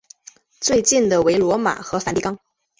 [0.59, 2.35] 最近的为罗马和梵蒂冈。